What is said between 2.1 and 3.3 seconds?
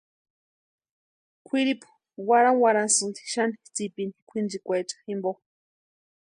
warhawarhasïnti